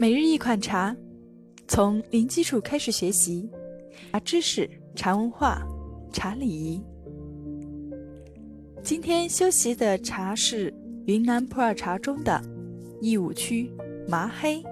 [0.00, 0.94] 每日一款茶，
[1.66, 3.50] 从零基础开始学习
[4.12, 5.60] 茶知识、茶文化、
[6.12, 6.80] 茶礼仪。
[8.80, 10.72] 今天休息的茶是
[11.06, 12.40] 云南普洱茶中的
[13.00, 13.72] 义乌区
[14.06, 14.62] 麻黑，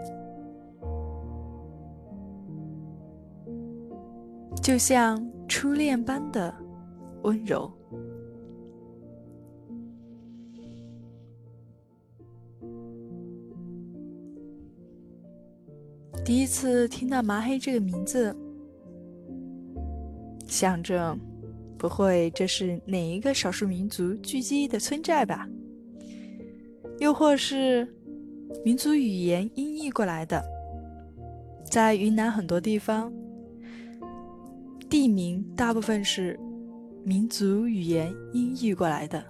[4.62, 6.54] 就像初恋般的
[7.24, 7.68] 温柔。
[16.26, 18.36] 第一次听到麻黑这个名字，
[20.48, 21.16] 想着
[21.78, 25.48] 不会这是哪一个少数民族聚集的村寨吧？
[26.98, 27.86] 又或是
[28.64, 30.44] 民族语言音译过来的？
[31.70, 33.12] 在云南很多地方，
[34.90, 36.36] 地名大部分是
[37.04, 39.24] 民族语言音译过来的，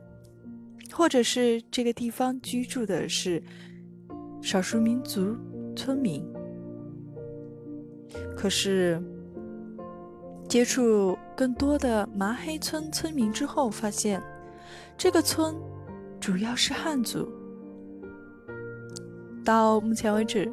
[0.91, 3.43] 或者是这个地方居住的是
[4.41, 5.37] 少数民族
[5.77, 6.25] 村民。
[8.47, 9.03] 可是，
[10.49, 14.23] 接触更多的麻黑村村民之后，发现
[14.97, 15.53] 这个村
[16.21, 17.29] 主要是汉族。
[19.45, 20.49] 到目前为止，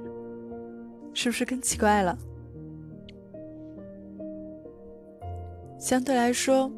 [1.13, 2.17] 是不是更奇怪了？
[5.77, 6.71] 相对来说，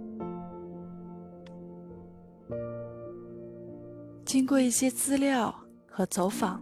[4.26, 5.56] 经过一些资料
[5.88, 6.62] 和走访。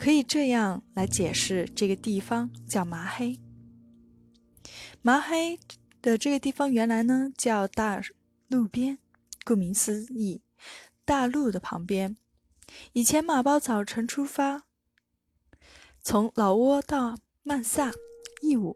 [0.00, 3.38] 可以这样来解释，这个地方叫麻黑。
[5.02, 5.60] 麻黑
[6.00, 8.00] 的这个地方原来呢叫大
[8.48, 8.96] 路边，
[9.44, 10.40] 顾名思义，
[11.04, 12.16] 大路的旁边。
[12.94, 14.62] 以前马包早晨出发，
[16.00, 17.92] 从老挝到曼萨、
[18.40, 18.74] 义乌，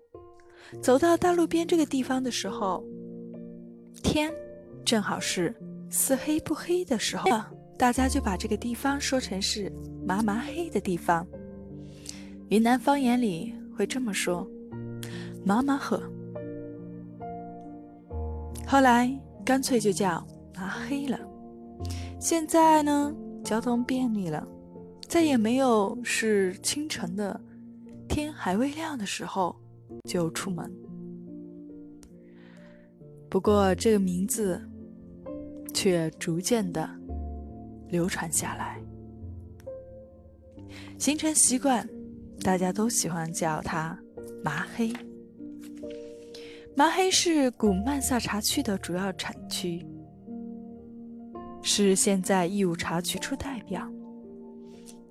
[0.82, 2.84] 走到大路边这个地方的时候，
[4.02, 4.30] 天
[4.84, 5.56] 正好是
[5.88, 7.24] 似黑不黑的时候。
[7.76, 9.70] 大家就把这个地方说成是
[10.06, 11.26] “麻麻黑”的地方。
[12.48, 14.48] 云南方言里会这么说
[15.44, 16.00] ：“麻麻黑。”
[18.66, 19.10] 后来
[19.44, 20.24] 干脆就叫
[20.56, 21.18] “麻黑”了。
[22.20, 24.46] 现在呢，交通便利了，
[25.08, 27.38] 再也没有是清晨的
[28.08, 29.54] 天还未亮的时候
[30.08, 30.72] 就出门。
[33.28, 34.62] 不过这个名字
[35.74, 36.88] 却逐渐的。
[37.88, 38.80] 流传下来，
[40.98, 41.88] 形成习惯，
[42.40, 43.98] 大家都喜欢叫它
[44.42, 44.92] 麻黑。
[46.76, 49.86] 麻黑是古曼萨茶区的主要产区，
[51.62, 53.88] 是现在义乌茶区出代表。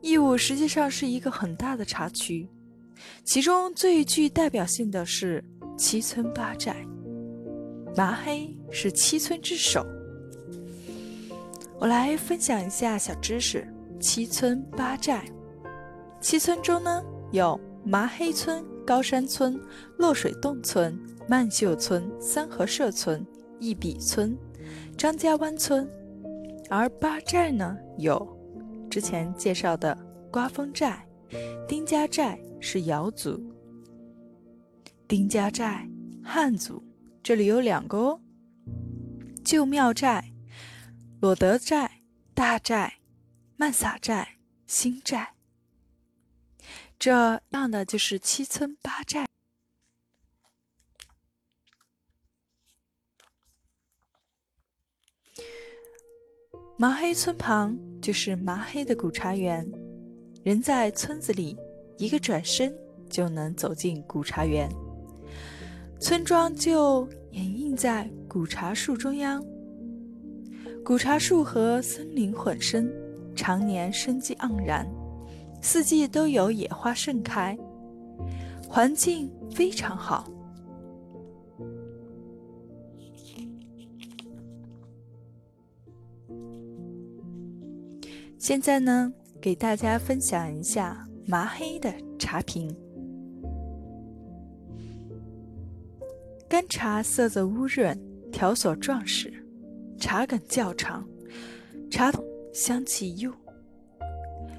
[0.01, 2.49] 义乌实际上是一个很大的茶区，
[3.23, 5.41] 其中最具代表性的是
[5.77, 6.85] 七村八寨，
[7.95, 9.85] 麻黑是七村之首。
[11.83, 13.67] 我来分享一下小知识：
[13.99, 15.25] 七村八寨。
[16.21, 19.59] 七村中呢，有麻黑村、高山村、
[19.97, 23.21] 落水洞村、曼秀村、三河社村、
[23.59, 24.33] 义比村、
[24.97, 25.85] 张家湾村；
[26.69, 28.25] 而八寨呢，有
[28.89, 29.93] 之前介绍的
[30.31, 31.05] 刮风寨、
[31.67, 33.37] 丁家寨是瑶族，
[35.05, 35.85] 丁家寨
[36.23, 36.81] 汉族，
[37.21, 38.21] 这里有两个哦，
[39.43, 40.32] 旧庙寨。
[41.23, 42.01] 裸德寨、
[42.33, 42.95] 大寨、
[43.55, 45.29] 曼撒寨、新寨，
[46.99, 49.25] 这样的就是七村八寨。
[56.77, 59.65] 麻黑村旁就是麻黑的古茶园，
[60.43, 61.57] 人在村子里，
[61.97, 62.77] 一个转身
[63.09, 64.69] 就能走进古茶园。
[66.01, 69.41] 村庄就掩映在古茶树中央。
[70.85, 72.91] 古茶树和森林混生，
[73.33, 74.85] 常年生机盎然，
[75.61, 77.57] 四季都有野花盛开，
[78.67, 80.29] 环境非常好。
[88.37, 92.75] 现在呢，给大家分享一下麻黑的茶品。
[96.49, 97.97] 干茶色泽乌润，
[98.33, 99.33] 条索壮实。
[100.03, 101.07] 茶梗较长，
[101.89, 102.21] 茶筒
[102.51, 103.31] 香气幽，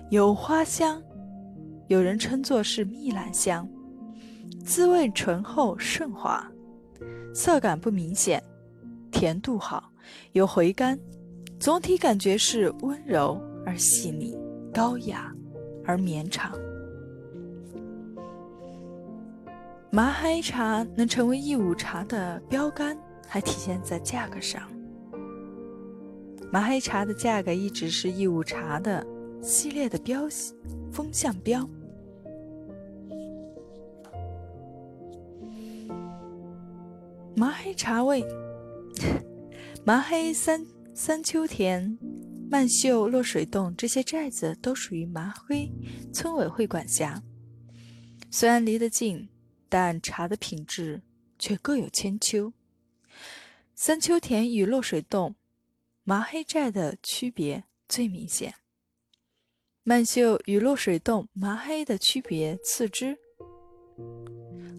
[0.08, 1.02] 有花香，
[1.87, 3.69] 有人称作是蜜兰香，
[4.64, 6.50] 滋味醇厚顺滑，
[7.35, 8.43] 涩感不明显，
[9.12, 9.93] 甜度好，
[10.32, 10.99] 有回甘，
[11.61, 14.35] 总体感觉是温柔而细腻，
[14.73, 15.31] 高雅
[15.85, 16.58] 而绵长。
[19.91, 22.96] 麻黑茶能成为义乌茶的标杆，
[23.29, 24.74] 还体现在价格上。
[26.55, 29.05] 麻黑茶的价格一直是义乌茶的
[29.43, 30.29] 系列的标
[30.93, 31.69] 风向标。
[37.35, 38.25] 麻黑茶味，
[39.85, 40.65] 麻黑三
[40.95, 41.99] 三秋田、
[42.49, 45.69] 曼秀落水洞这些寨子都属于麻黑
[46.12, 47.21] 村委会管辖。
[48.31, 49.29] 虽然离得近，
[49.69, 51.03] 但茶的品质
[51.37, 52.53] 却各有千秋。
[53.75, 55.35] 三秋田与落水洞、
[56.06, 58.53] 麻黑寨的区别最明显，
[59.85, 63.17] 曼秀与落水洞、麻黑的区别次之。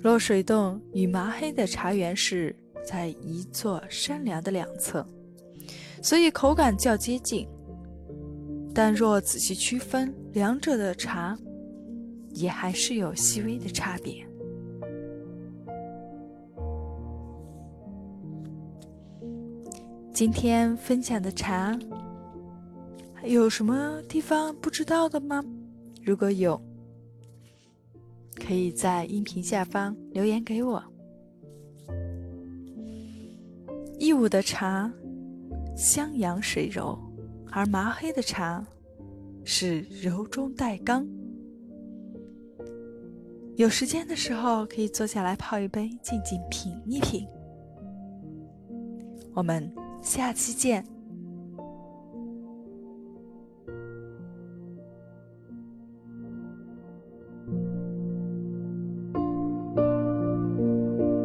[0.04, 2.56] 落水洞与麻黑的茶园是
[2.86, 5.04] 在一座山梁的两侧，
[6.04, 7.48] 所以口感较接近。
[8.72, 11.36] 但若仔细区分两者的茶，
[12.30, 14.24] 也还是有细微的差别。
[20.15, 21.77] 今天分享的茶，
[23.25, 25.44] 有什么地方不知道的吗？
[26.06, 26.57] 如果有，
[28.35, 30.81] 可以在音频下方留言给我。
[34.00, 34.89] 义乌的茶
[35.75, 36.97] 香扬水柔，
[37.51, 38.65] 而麻黑的茶
[39.44, 41.06] 是柔中带刚。
[43.57, 47.27] 有时间的时候，可以坐下来泡一杯，静静品一品。
[49.33, 49.69] 我们
[50.05, 50.94] 下期见。